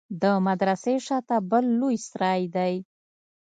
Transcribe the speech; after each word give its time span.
د 0.21 0.23
مدرسې 0.47 0.95
شا 1.05 1.17
ته 1.27 1.37
بل 1.49 1.65
لوى 1.79 1.95
سراى 2.07 2.43
دى. 2.55 2.73